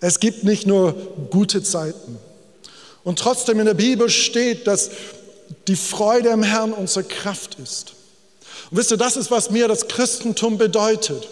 [0.00, 0.94] Es gibt nicht nur
[1.30, 2.18] gute Zeiten.
[3.04, 4.90] Und trotzdem in der Bibel steht, dass
[5.68, 7.92] die Freude im Herrn unsere Kraft ist.
[8.70, 11.28] Und wisst ihr, das ist, was mir das Christentum bedeutet.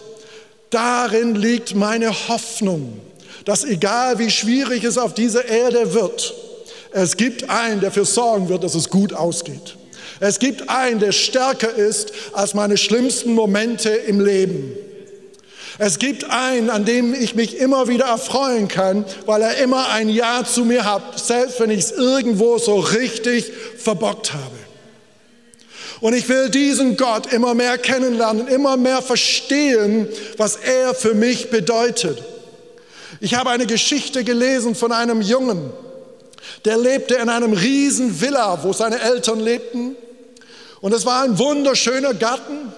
[0.70, 3.00] Darin liegt meine Hoffnung,
[3.44, 6.34] dass egal wie schwierig es auf dieser Erde wird,
[6.96, 9.76] es gibt einen, der dafür sorgen wird, dass es gut ausgeht.
[10.20, 14.76] Es gibt einen, der stärker ist als meine schlimmsten Momente im Leben.
[15.78, 20.08] Es gibt einen, an dem ich mich immer wieder erfreuen kann, weil er immer ein
[20.08, 24.56] Ja zu mir hat, selbst wenn ich es irgendwo so richtig verbockt habe.
[26.00, 31.50] Und ich will diesen Gott immer mehr kennenlernen, immer mehr verstehen, was er für mich
[31.50, 32.22] bedeutet.
[33.20, 35.72] Ich habe eine Geschichte gelesen von einem Jungen,
[36.64, 39.96] der lebte in einem riesen Villa, wo seine Eltern lebten.
[40.80, 42.72] Und es war ein wunderschöner Garten.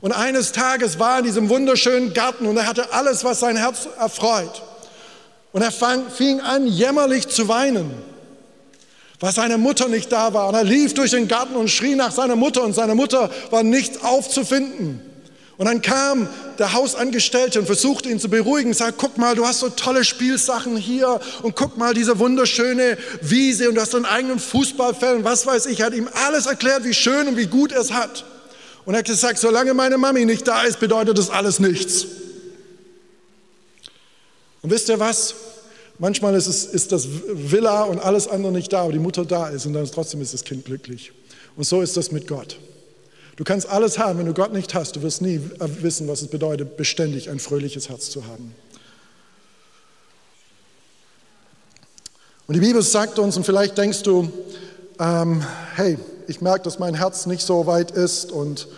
[0.00, 3.56] Und eines Tages war er in diesem wunderschönen Garten und er hatte alles, was sein
[3.56, 4.62] Herz erfreut.
[5.52, 7.90] Und er fang, fing an, jämmerlich zu weinen,
[9.18, 10.48] weil seine Mutter nicht da war.
[10.48, 13.62] Und er lief durch den Garten und schrie nach seiner Mutter und seine Mutter war
[13.62, 15.02] nicht aufzufinden.
[15.58, 16.26] Und dann kam
[16.58, 20.78] der Hausangestellte und versuchte ihn zu beruhigen, sagt, guck mal, du hast so tolle Spielsachen
[20.78, 25.46] hier und guck mal diese wunderschöne Wiese und du hast deinen eigenen Fußballfeld und was
[25.46, 25.80] weiß ich.
[25.80, 28.24] Er hat ihm alles erklärt, wie schön und wie gut er es hat.
[28.90, 32.06] Und hat gesagt, solange meine Mami nicht da ist, bedeutet das alles nichts.
[34.62, 35.36] Und wisst ihr was?
[36.00, 39.48] Manchmal ist, es, ist das Villa und alles andere nicht da, aber die Mutter da
[39.48, 41.12] ist und dann trotzdem ist das Kind glücklich.
[41.54, 42.58] Und so ist das mit Gott.
[43.36, 46.26] Du kannst alles haben, wenn du Gott nicht hast, du wirst nie wissen, was es
[46.26, 48.56] bedeutet, beständig ein fröhliches Herz zu haben.
[52.48, 54.32] Und die Bibel sagt uns, und vielleicht denkst du,
[54.98, 55.96] ähm, hey,
[56.30, 58.68] ich merke, dass mein Herz nicht so weit ist und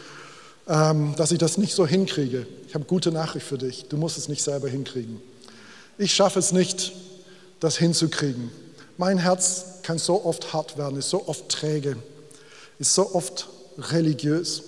[0.68, 2.46] ähm, dass ich das nicht so hinkriege.
[2.66, 3.88] Ich habe gute Nachricht für dich.
[3.90, 5.20] Du musst es nicht selber hinkriegen.
[5.98, 6.92] Ich schaffe es nicht,
[7.60, 8.50] das hinzukriegen.
[8.96, 11.96] Mein Herz kann so oft hart werden, ist so oft träge,
[12.78, 14.62] ist so oft religiös.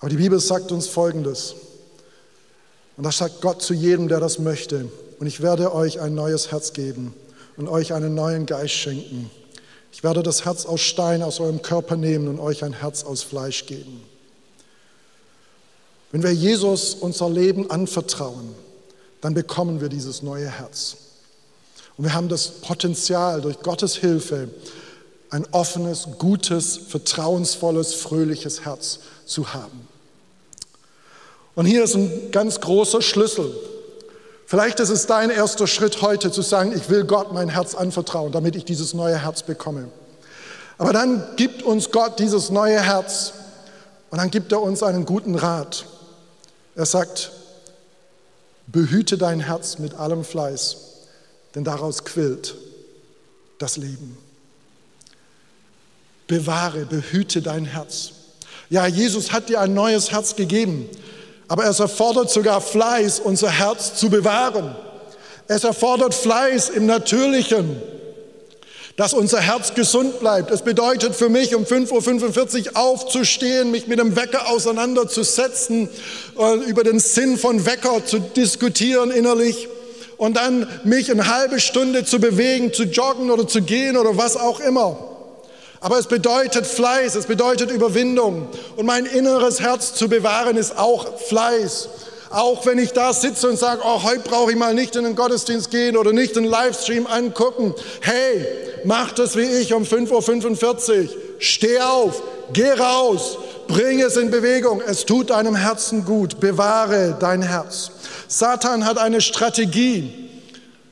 [0.00, 1.54] Aber die Bibel sagt uns Folgendes.
[2.96, 4.88] Und das sagt Gott zu jedem, der das möchte.
[5.20, 7.14] Und ich werde euch ein neues Herz geben
[7.56, 9.30] und euch einen neuen Geist schenken.
[9.92, 13.22] Ich werde das Herz aus Stein aus eurem Körper nehmen und euch ein Herz aus
[13.22, 14.02] Fleisch geben.
[16.10, 18.54] Wenn wir Jesus unser Leben anvertrauen,
[19.20, 20.96] dann bekommen wir dieses neue Herz.
[21.96, 24.48] Und wir haben das Potenzial, durch Gottes Hilfe
[25.30, 29.88] ein offenes, gutes, vertrauensvolles, fröhliches Herz zu haben.
[31.54, 33.54] Und hier ist ein ganz großer Schlüssel.
[34.46, 38.32] Vielleicht ist es dein erster Schritt heute zu sagen, ich will Gott mein Herz anvertrauen,
[38.32, 39.88] damit ich dieses neue Herz bekomme.
[40.78, 43.32] Aber dann gibt uns Gott dieses neue Herz
[44.10, 45.86] und dann gibt er uns einen guten Rat.
[46.74, 47.30] Er sagt,
[48.66, 50.76] behüte dein Herz mit allem Fleiß,
[51.54, 52.54] denn daraus quillt
[53.58, 54.18] das Leben.
[56.26, 58.12] Bewahre, behüte dein Herz.
[58.70, 60.88] Ja, Jesus hat dir ein neues Herz gegeben.
[61.52, 64.74] Aber es erfordert sogar Fleiß, unser Herz zu bewahren.
[65.48, 67.76] Es erfordert Fleiß im Natürlichen,
[68.96, 70.50] dass unser Herz gesund bleibt.
[70.50, 75.90] Es bedeutet für mich, um 5.45 Uhr aufzustehen, mich mit dem Wecker auseinanderzusetzen,
[76.38, 79.68] äh, über den Sinn von Wecker zu diskutieren innerlich
[80.16, 84.38] und dann mich eine halbe Stunde zu bewegen, zu joggen oder zu gehen oder was
[84.38, 85.11] auch immer.
[85.82, 88.46] Aber es bedeutet Fleiß, es bedeutet Überwindung.
[88.76, 91.88] Und mein inneres Herz zu bewahren ist auch Fleiß.
[92.30, 95.16] Auch wenn ich da sitze und sage, oh, heute brauche ich mal nicht in den
[95.16, 97.74] Gottesdienst gehen oder nicht den Livestream angucken.
[98.00, 98.46] Hey,
[98.84, 101.08] mach das wie ich um 5.45 Uhr.
[101.40, 104.80] Steh auf, geh raus, bring es in Bewegung.
[104.86, 106.38] Es tut deinem Herzen gut.
[106.38, 107.90] Bewahre dein Herz.
[108.28, 110.30] Satan hat eine Strategie,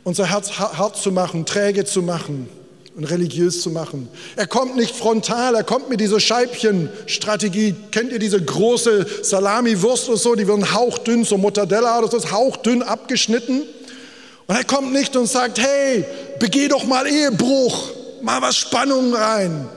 [0.02, 2.59] unser Herz hart zu machen, träge zu machen
[2.96, 4.08] und religiös zu machen.
[4.36, 7.74] Er kommt nicht frontal, er kommt mit dieser Scheibchenstrategie.
[7.90, 12.82] Kennt ihr diese große Salami-Wurst oder so, die werden hauchdünn, so Mortadella oder so, hauchdünn
[12.82, 13.62] abgeschnitten.
[14.46, 16.04] Und er kommt nicht und sagt, hey,
[16.40, 17.90] begeh doch mal Ehebruch,
[18.22, 19.68] mal was Spannung rein.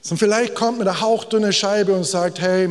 [0.00, 2.70] Sondern vielleicht kommt mit einer hauchdünne Scheibe und sagt, hey,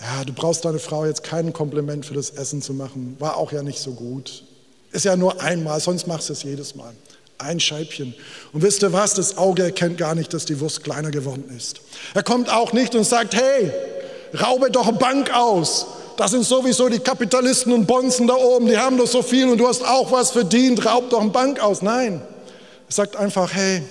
[0.00, 3.16] ja, du brauchst deine Frau jetzt kein Kompliment für das Essen zu machen.
[3.18, 4.44] War auch ja nicht so gut.
[4.92, 6.92] Ist ja nur einmal, sonst machst du es jedes Mal
[7.42, 8.14] ein Scheibchen.
[8.52, 9.14] Und wisst ihr was?
[9.14, 11.80] Das Auge erkennt gar nicht, dass die Wurst kleiner geworden ist.
[12.14, 13.72] Er kommt auch nicht und sagt, hey,
[14.40, 15.86] raube doch eine Bank aus.
[16.16, 19.58] Das sind sowieso die Kapitalisten und Bonzen da oben, die haben doch so viel und
[19.58, 21.82] du hast auch was verdient, raub doch eine Bank aus.
[21.82, 22.20] Nein,
[22.88, 23.82] er sagt einfach, hey,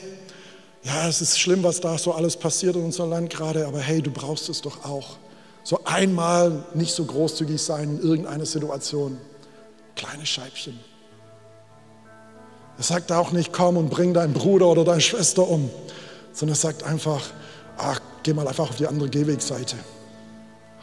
[0.84, 4.02] ja, es ist schlimm, was da so alles passiert in unserem Land gerade, aber hey,
[4.02, 5.18] du brauchst es doch auch.
[5.64, 9.18] So einmal nicht so großzügig sein in irgendeiner Situation.
[9.96, 10.80] Kleine Scheibchen.
[12.82, 15.70] Er sagt auch nicht, komm und bring deinen Bruder oder deine Schwester um,
[16.34, 17.22] sondern er sagt einfach,
[17.78, 19.76] ach, geh mal einfach auf die andere Gehwegseite.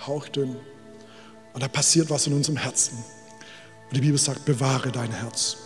[0.06, 0.54] Hauchdünn.
[1.54, 2.98] Und da passiert was in unserem Herzen.
[3.88, 5.56] Und die Bibel sagt, bewahre dein Herz.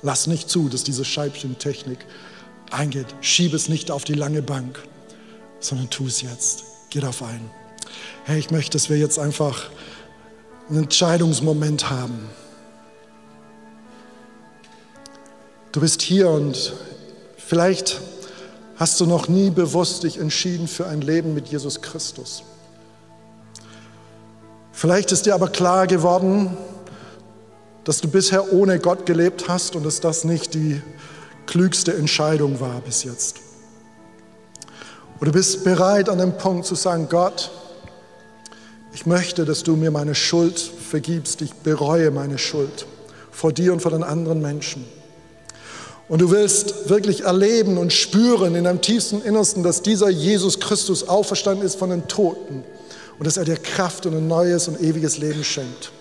[0.00, 1.98] Lass nicht zu, dass diese Scheibchentechnik
[2.70, 3.14] eingeht.
[3.20, 4.82] Schiebe es nicht auf die lange Bank,
[5.60, 6.64] sondern tu es jetzt.
[6.88, 7.50] Geh darauf ein.
[8.24, 9.68] Hey, ich möchte, dass wir jetzt einfach
[10.70, 12.30] einen Entscheidungsmoment haben.
[15.70, 16.72] Du bist hier und
[17.36, 18.00] vielleicht
[18.76, 22.42] hast du noch nie bewusst dich entschieden für ein Leben mit Jesus Christus.
[24.72, 26.56] Vielleicht ist dir aber klar geworden,
[27.84, 30.80] dass du bisher ohne Gott gelebt hast und dass das nicht die
[31.46, 33.40] klügste Entscheidung war bis jetzt.
[35.20, 37.50] Und du bist bereit an dem Punkt zu sagen, Gott,
[38.94, 41.42] ich möchte, dass du mir meine Schuld vergibst.
[41.42, 42.86] Ich bereue meine Schuld
[43.30, 44.86] vor dir und vor den anderen Menschen.
[46.08, 51.06] Und du willst wirklich erleben und spüren in deinem tiefsten Innersten, dass dieser Jesus Christus
[51.06, 52.64] auferstanden ist von den Toten
[53.18, 55.92] und dass er dir Kraft und ein neues und ewiges Leben schenkt.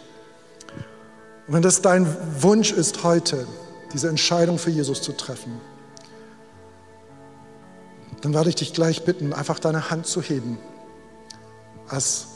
[1.48, 2.08] Und wenn das dein
[2.42, 3.48] Wunsch ist heute,
[3.94, 5.60] diese Entscheidung für Jesus zu treffen,
[8.22, 10.58] dann werde ich dich gleich bitten, einfach deine Hand zu heben
[11.88, 12.28] als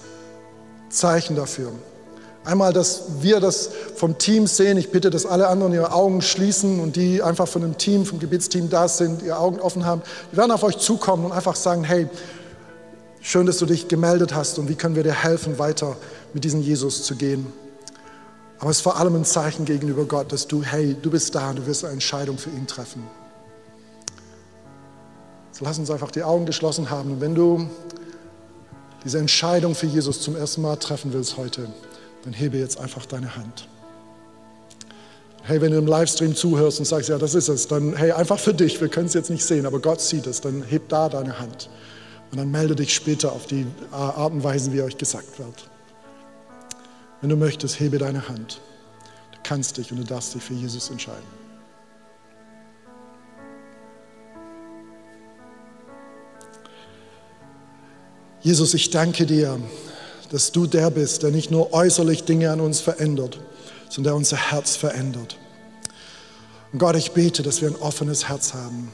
[0.89, 1.71] Zeichen dafür.
[2.43, 4.77] Einmal, dass wir das vom Team sehen.
[4.77, 8.17] Ich bitte, dass alle anderen ihre Augen schließen und die einfach von dem Team, vom
[8.19, 10.01] Gebetsteam da sind, ihre Augen offen haben.
[10.31, 12.07] Wir werden auf euch zukommen und einfach sagen, hey,
[13.21, 15.95] schön, dass du dich gemeldet hast und wie können wir dir helfen, weiter
[16.33, 17.45] mit diesem Jesus zu gehen.
[18.57, 21.51] Aber es ist vor allem ein Zeichen gegenüber Gott, dass du, hey, du bist da
[21.51, 23.03] und du wirst eine Entscheidung für ihn treffen.
[25.51, 27.13] So lass uns einfach die Augen geschlossen haben.
[27.13, 27.69] Und wenn du
[29.03, 31.67] diese Entscheidung für Jesus zum ersten Mal treffen willst heute,
[32.23, 33.67] dann hebe jetzt einfach deine Hand.
[35.43, 38.39] Hey, wenn du im Livestream zuhörst und sagst, ja, das ist es, dann hey, einfach
[38.39, 41.09] für dich, wir können es jetzt nicht sehen, aber Gott sieht es, dann heb da
[41.09, 41.69] deine Hand.
[42.31, 45.69] Und dann melde dich später auf die Art und Weise, wie euch gesagt wird.
[47.19, 48.61] Wenn du möchtest, hebe deine Hand.
[49.31, 51.41] Du kannst dich und du darfst dich für Jesus entscheiden.
[58.41, 59.59] Jesus, ich danke dir,
[60.31, 63.39] dass du der bist, der nicht nur äußerlich Dinge an uns verändert,
[63.89, 65.37] sondern der unser Herz verändert.
[66.71, 68.91] Und Gott, ich bete, dass wir ein offenes Herz haben.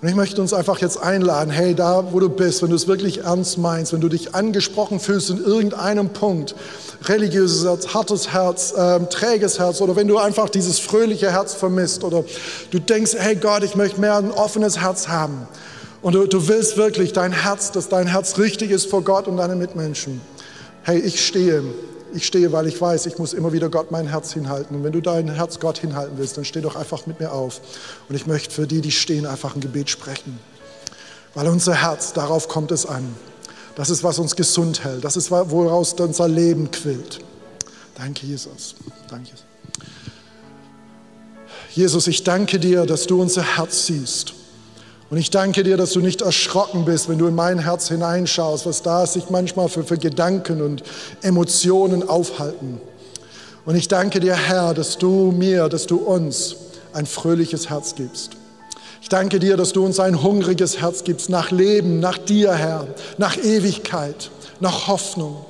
[0.00, 2.88] Und ich möchte uns einfach jetzt einladen, hey, da wo du bist, wenn du es
[2.88, 6.56] wirklich ernst meinst, wenn du dich angesprochen fühlst in irgendeinem Punkt,
[7.04, 12.02] religiöses Herz, hartes Herz, ähm, träges Herz oder wenn du einfach dieses fröhliche Herz vermisst
[12.02, 12.24] oder
[12.72, 15.46] du denkst, hey Gott, ich möchte mehr ein offenes Herz haben
[16.02, 19.38] und du, du willst wirklich dein Herz, dass dein Herz richtig ist vor Gott und
[19.38, 20.20] deinen Mitmenschen.
[20.82, 21.62] Hey, ich stehe
[22.14, 24.76] ich stehe, weil ich weiß, ich muss immer wieder Gott mein Herz hinhalten.
[24.76, 27.60] Und wenn du dein Herz Gott hinhalten willst, dann steh doch einfach mit mir auf.
[28.08, 30.38] Und ich möchte für die, die stehen, einfach ein Gebet sprechen.
[31.34, 33.16] Weil unser Herz, darauf kommt es an.
[33.74, 35.04] Das ist, was uns gesund hält.
[35.04, 37.20] Das ist, woraus unser Leben quillt.
[37.96, 38.74] Danke, Jesus.
[39.08, 39.30] Danke.
[41.70, 44.34] Jesus, ich danke dir, dass du unser Herz siehst.
[45.12, 48.64] Und ich danke dir, dass du nicht erschrocken bist, wenn du in mein Herz hineinschaust,
[48.64, 50.82] was da sich manchmal für, für Gedanken und
[51.20, 52.80] Emotionen aufhalten.
[53.66, 56.56] Und ich danke dir, Herr, dass du mir, dass du uns
[56.94, 58.30] ein fröhliches Herz gibst.
[59.02, 62.86] Ich danke dir, dass du uns ein hungriges Herz gibst nach Leben, nach dir, Herr,
[63.18, 65.44] nach Ewigkeit, nach Hoffnung.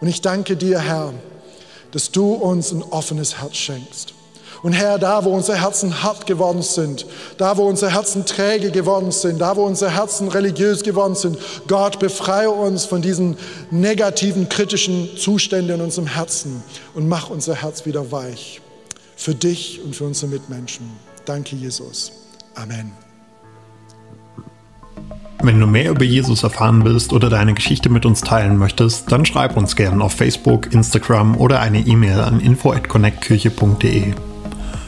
[0.00, 1.12] Und ich danke dir, Herr,
[1.90, 4.11] dass du uns ein offenes Herz schenkst.
[4.62, 7.04] Und Herr, da wo unsere Herzen hart geworden sind,
[7.36, 11.36] da wo unsere Herzen träge geworden sind, da wo unsere Herzen religiös geworden sind,
[11.66, 13.36] Gott, befreie uns von diesen
[13.70, 16.62] negativen, kritischen Zuständen in unserem Herzen
[16.94, 18.60] und mach unser Herz wieder weich.
[19.16, 20.88] Für dich und für unsere Mitmenschen.
[21.24, 22.12] Danke, Jesus.
[22.54, 22.92] Amen.
[25.42, 29.24] Wenn du mehr über Jesus erfahren willst oder deine Geschichte mit uns teilen möchtest, dann
[29.24, 34.14] schreib uns gerne auf Facebook, Instagram oder eine E-Mail an info@connectkirche.de.